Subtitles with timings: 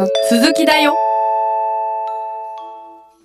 [0.00, 0.96] の続きだよ。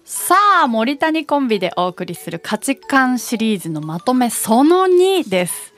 [0.03, 5.73] さあ森谷コンビでお送りする価値観シリーズのまとめその2です。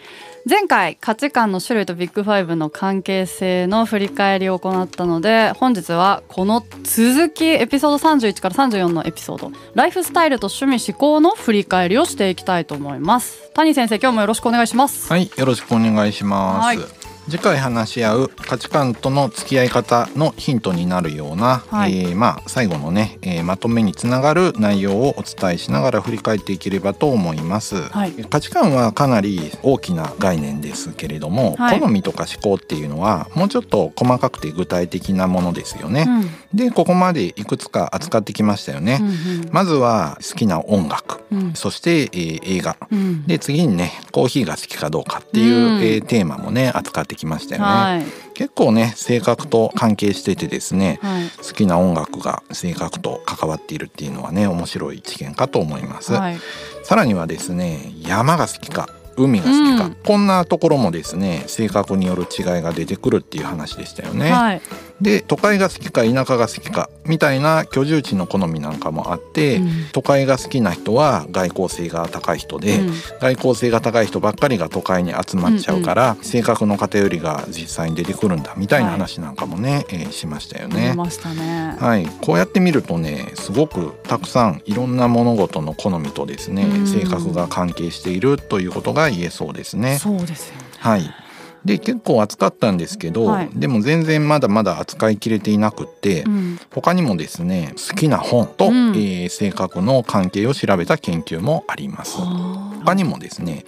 [0.50, 9.52] 前回価値観の種類とビッグファイブの関係性の振り返りを行ったので本日はこの続きエピソード31から34のエピソード。
[9.76, 13.52] ライフスタイルと趣味思考の振り返りをしていきたいと思います。
[13.54, 15.12] 谷先生今日もよろしくお願いします。
[15.12, 16.97] はいよろしくお願いします、はい
[17.30, 21.98] 次回話し合う価値観との付き合い方のヒントになるような、はい。
[22.00, 28.14] えーまあ最後のね、えーまとめにつながる内容をお伝えしながら振り返っていければと思います、はい。
[28.30, 31.80] 価値観はかなり大きな概念ですけれども、はい。
[31.80, 36.06] 好みとか思考っていうのはもうちょっと細かくて具体的なものですよね、
[36.54, 36.58] うん。
[36.58, 41.54] でここまでいくつか扱ってきましたよね、うんまずは好きな音楽、うん。
[41.54, 42.78] そして、えー映画。
[42.92, 43.26] うん。
[43.26, 45.82] で次にねコーヒーが好きかどうかっていう、うん。
[45.82, 48.06] えーテーマもね扱ってきましたよね、はい。
[48.34, 51.30] 結構ね性格と関係しててですねはい。
[51.46, 56.38] 好きな音楽が性格と関わっているっていうのはね面白い知見かと思います、はい。
[56.84, 58.88] さらにはですね山が好きか
[59.18, 59.96] 海が好きか、うん。
[59.96, 64.62] こんなところもですね性格による違いが出てくるっていう話でしたよね、はい
[65.02, 69.70] で都会が好きか田舎が好きかみたいな居住地の好みなんかもあって、うん。
[69.94, 72.94] 都会が好きな人は外交性が高い人で、うん。
[73.20, 80.94] 外交性が高い人ばっかりが都会に集まっちゃうから、性格の偏りが実際に出てくるんだみたいな話なんかもね、えーしましたよね。
[81.34, 81.78] ね。
[81.80, 86.88] はい、こうやって見るとねすごくたくさんいろんな物事の好みとですね、うん。
[86.88, 89.98] 性格が関係しているということが言えそうですね。
[90.00, 90.64] そうですよね。
[90.80, 91.27] はい
[91.68, 93.50] で結構扱ったんですけど、はい。
[93.54, 96.60] でも全然まだまだ扱いきれていなくって、うん。
[96.72, 98.74] 他にもですね好きな本と、うん。
[98.96, 102.16] えー性格の関係を調べた研究もあります。
[102.20, 103.66] あ他にもですね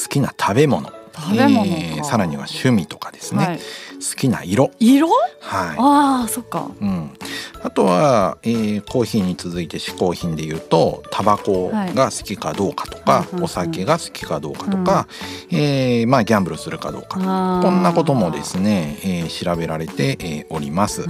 [0.00, 0.90] 好きな食べ物。
[1.12, 1.76] 食べ物か。
[1.76, 3.58] えーさらには趣味とかですね、ーはい。
[3.58, 3.62] 好
[4.16, 4.70] きな色。
[4.78, 5.08] 色？
[5.40, 6.70] はああそっか。
[6.80, 7.10] い、うん、
[7.62, 13.44] あとは、えーコーヒーに続いて嗜好品で言うとタバコが好きかどうかとか、はいうんうんうん。
[13.44, 15.06] お酒が好きかどうかとか、
[15.52, 17.60] えーまあギャンブルするかどうか。
[17.62, 21.04] こんなこともですね、えー調べられて、えーおります。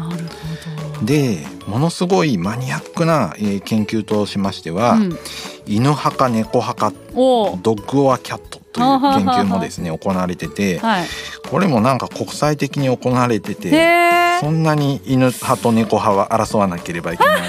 [1.03, 5.19] でものすごいマニアックな、えー研究としましては、ど、うん、
[5.67, 11.07] 犬派か猫派かおドッグオアキャットという研究もですね行われててはい。
[11.49, 17.41] これもなんか国際的に行われてへてえそんなに犬派と猫派は争わなければいけない。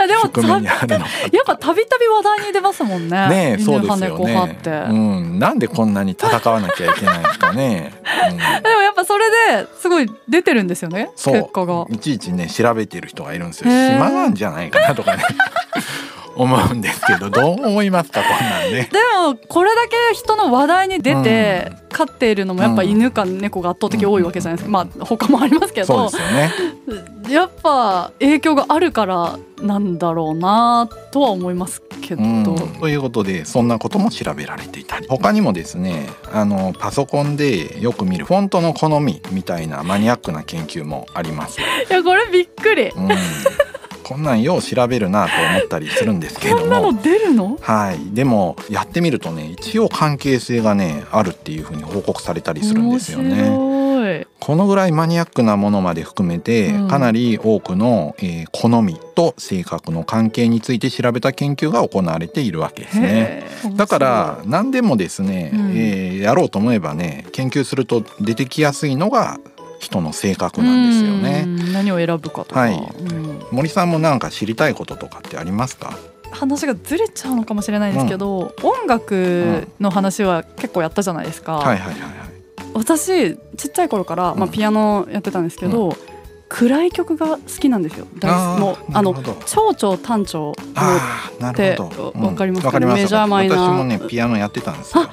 [0.06, 3.28] でも宿命にあるのかやっぱたびたび話題に出ますもんね。
[3.28, 4.52] ねえ犬そうですよね。
[4.52, 7.92] って、うん、なんでこんなに戦わなきゃいけないんですかね、
[8.30, 8.36] うん。
[8.62, 11.34] でもやっぱそれですごい出てるんですよねそう。
[11.34, 11.86] 結果が。
[11.90, 13.70] いちいちね調べてる人がいるんですよ。
[13.70, 15.24] 暇なんじゃないかなとかね
[16.42, 18.88] 思うんですけど どう思いますかこんなんね。
[18.90, 25.86] でもこれだけ人の話題に出て飼っているのもやっぱ犬か猫が圧倒的多いわけじゃないですか、まあ他もありますけど。
[25.86, 27.10] そうですよね。
[27.28, 32.44] やっぱ影響があるからなんだろうなとは思いますけど、うん、
[32.80, 35.06] ということでそんなことも調べられていたり。
[35.08, 41.60] 他にもですねあのパソコンでよく見るフォントの好みみたいなマニアックな研究もあります。
[41.60, 42.88] いやこれびっくり。
[42.88, 43.08] うん、
[44.10, 47.00] こんなんよう調べるなと思ったりするんですけれどこんなのも。
[47.00, 47.56] 出るの？
[47.60, 53.70] はい、でもやってみるとね一応関係性がねあるっていうふうに報告されたりするんですよね。
[54.40, 63.46] このぐらいマニアックなものまで含めて、うんかなり多くの、えー好みと性格の関係について調べた研究が行われているわけですね。
[63.76, 69.38] だから何でもですね、うんえーやろうと思えばね研究すると出てきやすいのが
[69.80, 71.42] 人の性格なんですよね。
[71.46, 72.74] うん何を選ぶかとか、はい。
[72.74, 73.42] うん。
[73.50, 75.96] 森さんもなんか知りたいこととかってありますか？
[76.30, 82.10] 話がずれちゃうのかもしれないですけど、音楽の話は結構やったじゃないですか、はいはいはいはい。
[82.74, 84.50] 私ちっちゃい頃から、まあ、うん。
[84.50, 85.96] ピアノやってたんですけど、
[86.48, 88.06] 暗い曲が好きなんですよ。
[88.18, 88.60] 大好き。
[88.60, 89.14] もうあの
[89.46, 90.52] 長調短調。
[90.52, 92.66] ってわかりますか？
[92.68, 93.02] わかります。
[93.02, 93.58] メジャーマイナー。
[93.58, 95.04] 私もねピアノやってたんですよ。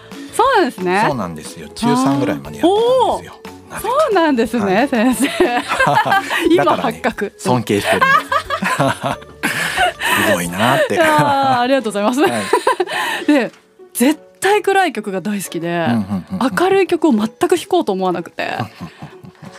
[0.57, 1.03] そうなんですね。
[1.07, 1.69] そうなんですよ。
[1.69, 3.57] 中三ぐらいまでやってたんですよ。
[3.81, 5.27] そうなんですね、は先生。
[6.49, 7.33] 今発覚。
[7.37, 8.01] 尊敬してる。
[8.01, 8.17] す。
[10.27, 10.99] すごいなって。
[10.99, 12.31] ありがとうございます、はい。
[13.27, 13.51] で
[13.93, 16.51] 絶対暗い曲が大好きで、うんうんうんうん。
[16.57, 18.57] 明るい曲を全く弾こうと思わなくて。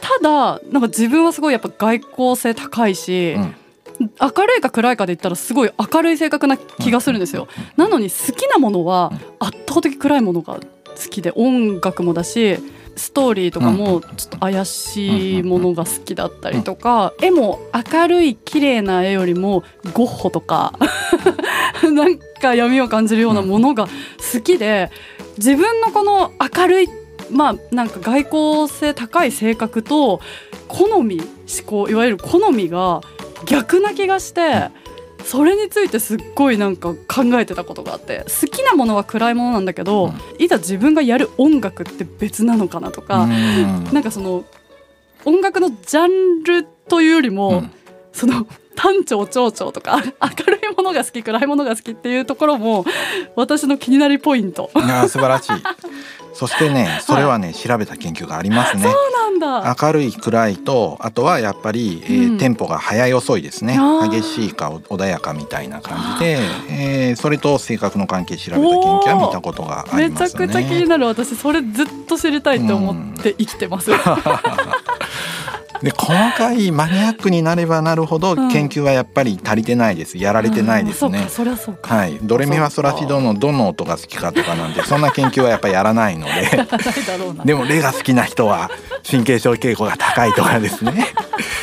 [0.00, 3.54] ただなんか自分はすごいやっぱ外交性高いし、うん。
[4.00, 7.48] 明るいか暗いかで言ったらすごい明るい性格な気がするんですよ。
[7.76, 10.58] なのに好きなものは圧倒的暗いものが
[11.02, 12.58] 好きで音楽もだし
[12.96, 17.60] ストーリーとかもちょっと怪しいものが好きだったりとか絵も
[17.92, 19.62] 明るい綺麗な絵よりも
[19.94, 20.72] ゴッホとか
[21.92, 23.86] なんか闇を感じるようなものが
[24.32, 24.90] 好きで
[25.36, 26.88] 自分のこの明るいっ
[27.30, 30.20] まあなんか外交性高い性格と
[30.66, 33.00] 好み思考いわゆる好みが
[33.46, 34.70] 逆な気がして。
[35.28, 43.84] それについてすっごいなんか考えてたことがあって好きなものは暗いものなんだけど、いざ自分がやる音楽って別なのかなとか、うん。
[43.92, 44.46] なんかその
[45.26, 47.70] 音楽のジャンルというよりも、うん。
[48.10, 48.46] その
[48.78, 50.02] 単調長調とか明
[50.46, 52.84] るいものが好き暗いものが好きっていうところも
[53.34, 54.70] 私の気になりポイント。
[54.76, 55.52] いやー素晴らしい。
[56.32, 58.84] そしてねそれはね、調べた研究がありますね。
[58.84, 58.92] そう
[59.40, 59.76] なんだ。
[59.82, 62.38] 明るい暗いとあとはやっぱり、えーうん。
[62.38, 63.76] テンポが速い遅いですね。
[64.08, 66.38] 激しいか穏やかみたいな感じで、
[66.70, 70.46] えーそれと性格の関係調べた研究は見たことがありめちゃますね。
[70.46, 71.06] くちゃ気になる。
[71.06, 73.90] 私それずっと知りたいって思って生きてます。
[75.82, 78.48] で細かいマニアックになればなるほどうん。
[78.50, 80.18] 研究はやっぱり足りてないです。
[80.18, 81.26] やられてないですね。
[81.82, 86.32] はい、ドレミファソラシドのどの音が好きかとかなんてそんな研究はやっぱりやらないので。
[87.44, 88.70] でもレが好きな人は
[89.08, 91.06] 神経症傾向が高いとかですね。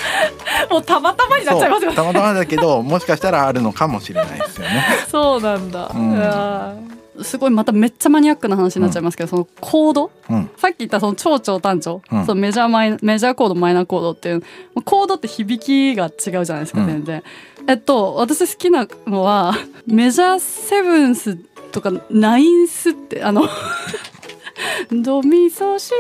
[0.69, 4.85] もうたまたまになっちゃいますよそうたまたまだけどもしかしたらあるのかもしれないですよね。
[5.09, 5.91] そうなんだ。
[5.94, 10.12] うんすごいまためっちゃマニアックな話になっちゃいますけど、そのコード？
[10.29, 10.50] うん。
[10.57, 12.25] さっき言ったその超長短調、うん。
[12.25, 14.44] そのメジャーマイメジャーコードマイナーコードっていう
[14.83, 16.88] コードって響きが違うじゃないですか、うん。
[16.88, 17.23] 全然。
[17.67, 19.53] えっと私好きなのは
[19.88, 21.35] メジャーセブンス
[21.71, 23.47] とかナインスってあの
[24.91, 25.91] ドミソシ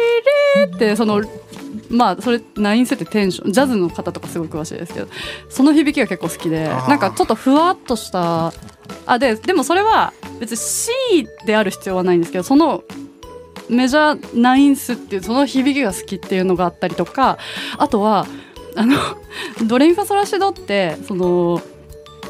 [0.55, 1.21] レってその
[1.89, 5.07] まあそれナインスってテンションジャズの方とかすごい詳しいですけど
[5.49, 8.53] その響きが結構好きでなんかちょっとふわっとした
[9.05, 10.91] あででもそれは別に C
[11.45, 12.83] である必要はないんですけどその
[13.69, 17.37] メジャーナインスっていうその響きが好きっていうのがあったりとか
[17.77, 18.27] あとは
[18.75, 18.97] あの
[19.65, 21.61] ドレミファソラシドってその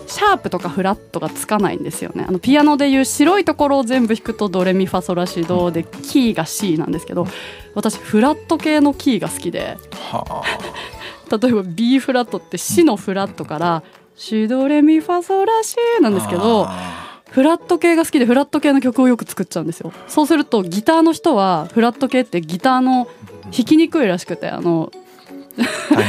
[0.08, 2.26] シャープとかフラットがつかないんですよね。
[2.28, 7.28] あのピアノでいう白いところを全部弾くとドレミファソラシドでキーが C なんですけど
[7.74, 9.78] 私フラット系のキーが好きで。
[10.12, 10.44] は
[11.42, 13.84] 例えば B フラットってシのフラットから
[14.16, 19.92] シドレミファソラシなんですけどあフラット系が好きでフラット系の曲をよく作っちゃうんですよ。
[20.08, 23.10] そうするとギターの人はフラット系ってギターの
[23.44, 24.90] 弾きにくいらしくてあの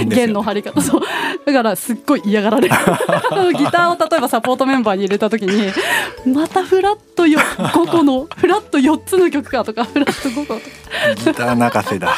[0.07, 0.81] 弦の張り方。
[0.81, 1.01] そう。
[1.45, 2.75] だからすっごい嫌がられる。
[3.59, 5.73] ギターを例えばサポートメンバーに入れた時に
[6.33, 10.67] またフラットよ5個のフラット4つの曲かとかフラット5個とか。
[11.17, 12.15] ギター泣かせだ。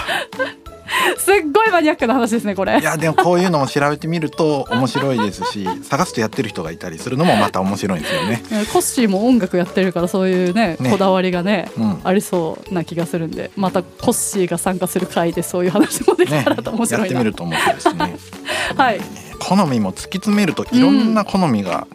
[1.16, 2.78] すっごいマニアックな話ですねこれ。
[2.78, 8.42] いやでもこういうのも調べてみると面白いですし探すとやってる人がいたりするのもまた面白いんですよね。
[8.72, 10.90] コッシーも音楽やってるからそういうねね。
[10.90, 12.00] こだわりがねうん。
[12.04, 18.16] ありそうな気がするんでまたコッシーが参加する回でそういう話もできねたらと面や白いな、ってみると面白いですね。
[18.76, 19.00] はい。
[19.38, 21.86] 好みも突き詰めるといろんな好みが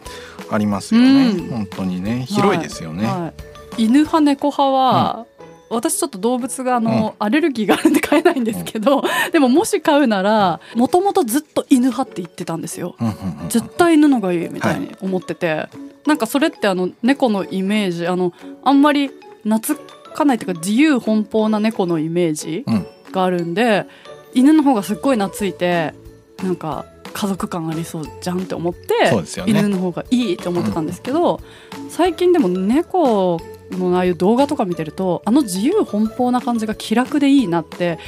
[0.50, 1.30] ありますよね。
[1.30, 1.48] うん。
[1.48, 2.26] 本当にね。
[2.28, 3.06] 広いですよね。
[3.06, 3.20] はい。
[3.22, 3.32] はい。
[3.76, 5.26] 犬派猫派は、
[5.74, 12.96] 私ちょっと動物があの、アレルギーがあるんで飼えないんですけど、 でももし飼うならもともとずっと犬派って言ってたんですよ。
[13.00, 13.16] うんうんう
[13.46, 15.68] ん絶対犬のがいいみたいに思ってて、
[16.06, 18.32] なんかそれってあの猫のイメージあの
[18.62, 19.10] あんまり
[19.42, 19.78] 懐
[20.14, 22.86] かないというか自由奔放な猫のイメージうん。
[23.12, 23.86] があるんで、
[24.34, 25.94] 犬の方がすっごい懐いて
[26.42, 29.24] なんか家族感ありそうじゃんって思って、ね。
[29.46, 31.40] 犬の方がいいって思ってたんですけど、
[31.88, 33.40] 最近でも猫
[33.76, 37.98] のああいう動画とか見てるとあの自由奔放な感じが気楽でいいなって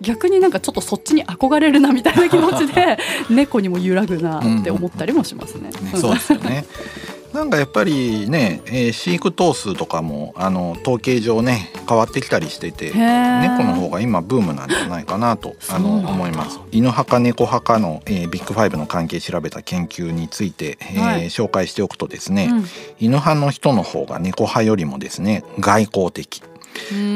[0.00, 2.98] 逆になんかちょっとそっちに憧れるなみたいな気持ちで
[3.28, 5.70] 猫にも揺らぐなって思ったりもしますね。
[5.70, 6.64] ね、そうですよね。
[7.32, 16.60] なんかやっぱりね、えー飼育頭数とかもあの統計上ね変わってきたりしてて猫の方が今ブームなんじゃないかなとあの思います。
[16.72, 21.24] 犬派か猫派かの、えービッグファイブの関係調べた研究について、えーはい。
[21.26, 22.64] 紹介しておくとですね、うん。
[22.98, 26.42] 犬派の人の方が猫派よりもですね外交的。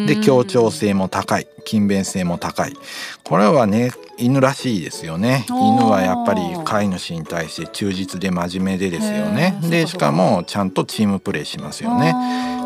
[0.07, 0.21] でうん。
[0.23, 1.49] 協調性も高い。
[1.65, 2.75] 勤勉性も高い
[3.25, 5.45] これはね犬らしいですよね。
[5.49, 9.59] 犬はやっぱり飼い主に対して忠実で真面目でですよね。
[9.63, 12.15] でしかもちゃんとチームプレーしますよね。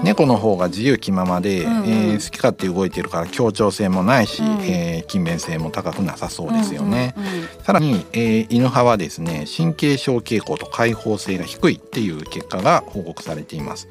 [0.02, 1.84] 猫の方が自由気ままで、うんうん。
[1.86, 4.48] えー好き勝手動いてるから協調性もないし、うん。
[4.62, 13.88] えー勤勉性も高くなさそうですよね、うんうんうんさらに、えー犬派はですね神経症傾向と開放性が低いっていう結果が報告されています、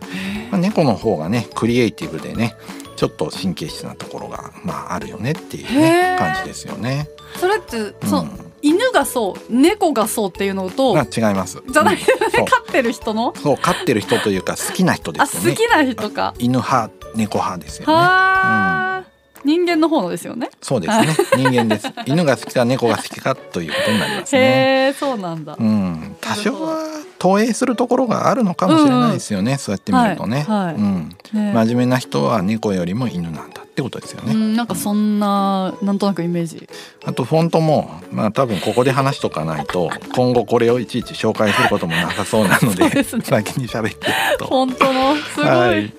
[0.52, 2.56] まあ、猫の方がねクリエイティブでね
[2.96, 7.10] ちょっと神経質なところが、まあ、あるよねっていうね感じですよね。
[7.40, 8.28] それって、うんそう
[8.64, 11.62] 犬がそう猫がそうっていうのとまあ違います。
[11.70, 13.34] じゃないですねそう飼ってる人の？
[13.36, 15.52] そう飼ってる人というか好きな人であすよね。
[15.52, 16.34] 好きな人か。
[16.40, 17.94] 犬派猫派ですよね。
[17.94, 19.04] はあ、
[19.46, 20.50] 人間の方のですよね。
[20.60, 21.16] そうですね。
[21.38, 21.88] 人間です。
[22.08, 24.42] 犬が好きか猫が好きかということになりますね。
[24.42, 24.44] へ
[24.88, 25.56] えそうなんだ。
[25.58, 26.84] うん、多少は
[27.20, 36.68] 投影するところがあるのかもしれないですよね、うん、そうやって見るとね、はいはい、うん、ね、真面目な人は猫よりも犬なんだってことですよね、うん、なんかそんな、うん、なんとなくイメージ。
[37.06, 44.48] あとフォントもまあ多分ここで話しとかないと今後これをいちいち紹介することもなさそうなのでね、先に喋ってると。
[44.48, 45.94] フォントのすごい、はい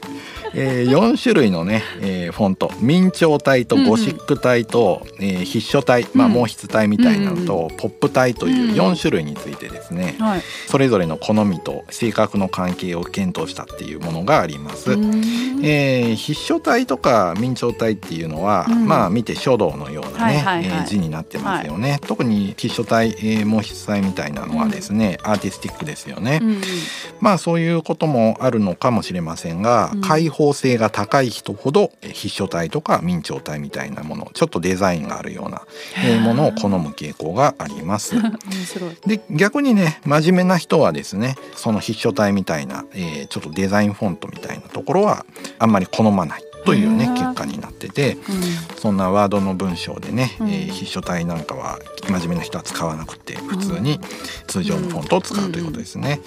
[0.55, 2.71] えー、4種類のね、えー、フォント。
[2.81, 14.93] 明朝体とゴシック体と、うん、えー、筆書体、まあ、毛筆体みたいなのと、うん、ポップ体という4種類についてですね、うんはい、それぞれの好みと性格の関係を検討したっていうものがあります。
[14.93, 21.93] えー、筆書体とか明朝体っていうのは、まあ見て書道のようなね、はいはいはい、えー、字になってますよね。
[21.93, 26.41] はい、特に筆書体、えー、毛筆体みたいなのはですね、アーティスティックですよね。
[27.21, 35.63] まあそういうこともあるのかもしれませんが、開放性が高い人ほど筆書体とか明朝体みたいなものちょっとデザインがあるような
[36.21, 38.15] ものを好む傾向があります。
[39.07, 45.27] で逆にね真面目な人はですねその筆書体みたいな、えー、ちょっとデザインフォントみたいなところは
[45.59, 48.23] あんまり好まないというね結果になってて、うん、
[48.77, 54.01] そんなワードの文章でね、うん、えー、筆書体なんかは真面目な人は使わなくて普通に
[54.47, 56.21] 通常のフォントを使うということですね。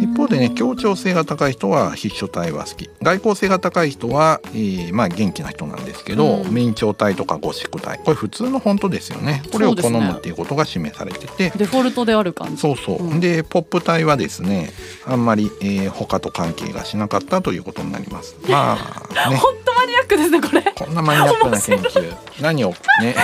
[0.00, 2.90] 一方でね協調性が高い人は筆書体は好き。
[3.02, 7.98] 外交性が高い人は、えー、まあ元気な人なんですけど、うん、明朝体とかゴシック体。
[7.98, 9.42] これ普通のフォントですよね。
[9.52, 12.60] これを好むっていうことが示されてて、ね、デフォルトである感じ。
[12.60, 14.70] そうそう、うん、でポップ体はですね
[15.06, 18.36] あんまり、えー、他と関係がしなかったということになります。
[18.48, 18.76] ま
[19.14, 19.40] あね。
[19.65, 20.62] 当マニアックですねこれ。
[20.62, 22.16] こんなマニアックな研究。
[22.42, 23.14] 何をね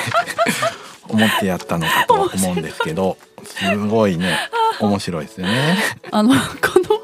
[1.09, 4.39] 思ってやったのかと思うんですけどすごいね
[4.81, 5.77] 面白いですよね。
[6.13, 6.37] あのこ
[6.79, 7.03] の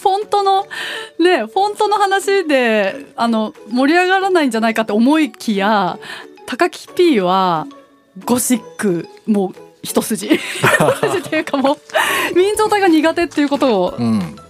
[0.00, 0.66] フォントの
[1.18, 5.98] ねフォントの話であの盛り上がらないんじゃないかって思いきや
[6.46, 7.66] 高木 P は
[8.24, 10.28] ゴシックもう一筋。
[10.28, 11.76] 一筋っていうかもう
[12.34, 13.98] 明朝体が苦手っていうことを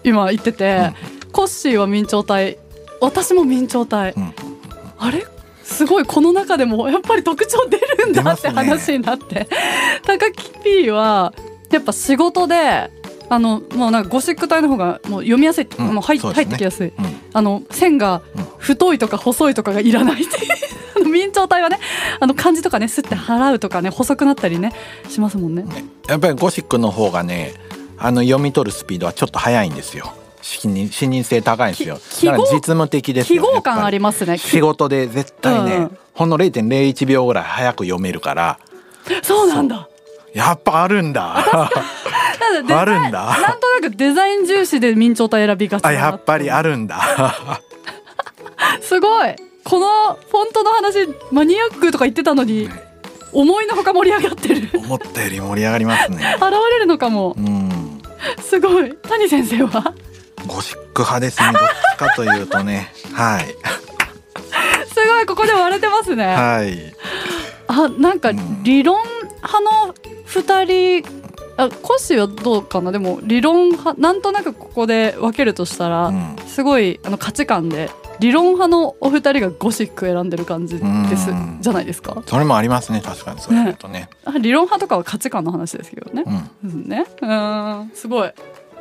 [0.05, 0.93] 今言ってて、
[1.25, 2.57] うん、コッシーは明朝体
[3.01, 4.35] 私も明朝体、うん、
[4.99, 5.27] あれ？
[5.63, 9.49] すごいこの中でもやっぱり特徴出るんだって話になって、ね、
[10.05, 11.35] 高木 P は
[11.71, 12.57] やっぱ仕事で
[13.29, 16.95] あのもうなんかゴシック体の方がもう読みやすい、うん、もう入,、ね、入ってきやすい、うん、
[17.33, 18.23] あの線が
[18.59, 20.57] 太いとか細いとかがいらないっていう。
[21.17, 21.79] 明朝体はね
[22.21, 24.73] あの漢字とかねすって払うとかね細くなったりね
[25.09, 25.65] しますもんね。
[26.09, 27.55] やっぱりゴシックの方がね
[27.99, 30.13] あの読み取るスピードはちょっと速いんですよ
[30.47, 31.97] 視認視認性高いんですよ。
[31.97, 34.39] だから実務的ですよ記号感ありますね。
[34.39, 38.59] 仕事で絶対ね、うん、ほんの0.01秒ぐらい早く読めるから。
[39.23, 39.89] そうなんだ。
[40.33, 41.37] やっぱあるんだ。
[41.37, 43.41] あるんだ。
[43.41, 47.01] なんとなくデザイン重視で明朝体選びがちあやっぱりあるんだ。
[48.81, 49.35] すごい。
[49.65, 52.69] このフォントの話マニアックとか言ってたのに、
[53.33, 54.79] 思いのほか盛り上がってる。
[54.79, 56.35] 思ったより盛り上がりますね。
[56.39, 58.01] 現れるのかも、うん、
[58.41, 58.95] すごい。
[58.95, 59.93] 谷先生は？
[60.47, 61.53] ゴシック派ですね。
[61.53, 61.63] どっ
[61.95, 62.93] ちかというとね。
[63.13, 63.47] はい。
[64.89, 66.25] すごいここで割れてますね。
[66.25, 66.95] はい。
[67.69, 68.31] あなんか
[68.63, 69.03] 理論
[69.43, 69.95] 派の
[70.27, 71.27] 2人
[71.59, 72.93] あコッシーはどうかな？
[72.93, 81.31] でも理論派なんとなくここで分けるとしたら、うん、すごいあの価値観で理論派のお二人がゴシック選んでる感じです。
[81.61, 82.23] じゃないですか？
[82.27, 83.01] それもありますね。
[83.03, 86.25] 確かにそういうとね、ね、理論派とかは価値観の話ですけどね、
[86.63, 87.07] うん、ね。
[87.23, 87.91] うん。
[87.95, 88.33] すごい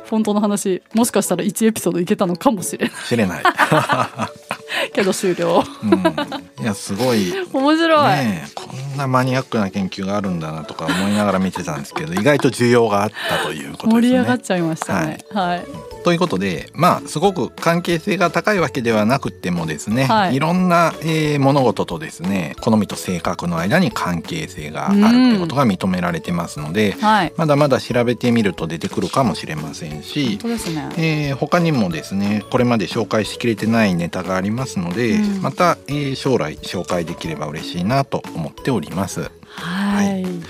[0.06, 2.96] フォントの話もしかしたら1エピソードいけたのかもしれない。
[3.08, 3.42] 知れない。
[4.92, 7.32] けど終了、うん、いやすごい。
[7.52, 14.00] 面白い、ね、こんなマニアックな研究があるんだなとか思いながら見てたんですけど意外と需要があったということですね。
[14.02, 15.18] 盛り上がっちゃいましたね。
[15.32, 30.38] はい、はいということでまあすごく関係性が高いわけではなくてもですね、はい、いろんな、えー、物事とですね好みと性格の間に関係性があるってことが認められてますので、はい、まだまだ調べてみると出てくるかもしれませんし、
[30.70, 30.94] ね。
[30.96, 39.28] えー、他にもですねこれまで紹介しきれてないネタがありますので、うん、また、えー、将来紹介できれば嬉しいなと思っております。
[39.48, 40.42] はい、はい、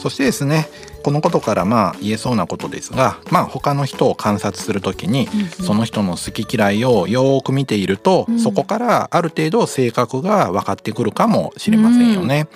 [0.00, 0.68] そしてですね
[1.02, 5.28] このことからまあ言えそうなことですが、まあ、他の人を観察する時に、
[5.64, 12.48] その人の好き嫌いをよく見ていると、うん、そこからある程度性格が分かってくるかもしれませんよね。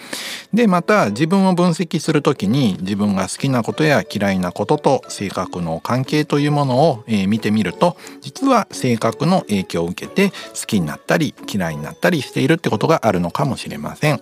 [0.53, 14.21] うん、でまた自分を分析する時に自分が好きなことや嫌いなことと性格の関係というものを、えー、見てみると実は性格の影響を受けて好きになったり嫌いになったりしているってことがあるのかもしれません。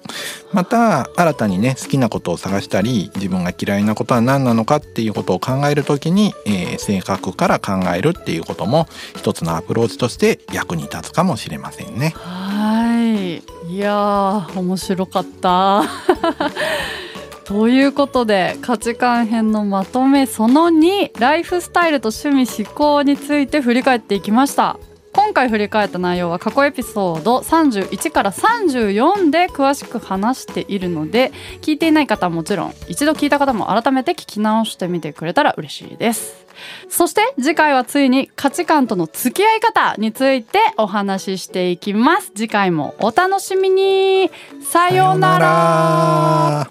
[0.53, 8.87] また新たにね好きなことを探したり自分が嫌いなことは何なのかっていうことを考える時に、えー、性格から考えるっていうことも
[9.17, 12.15] 一つのアプローチとして役に立つかもしれませんね。
[12.17, 13.43] はい。
[13.73, 15.83] いや面白かった。
[17.45, 24.79] ということで価値観編のまとめその2ライフスタイルと趣味思考について振り返っていきました。
[25.21, 36.47] 今回振り返った内容は過去エピソード31から34で詳しく話しているので聞いていない方はもちろん一度聞いた方も改めて聞き直してみてくれたら嬉しいです。
[36.89, 42.33] そして次回はついに価値観との付き合い方についてお話ししていきます。
[42.35, 44.31] 次回もお楽しみに。
[44.63, 46.71] さようなら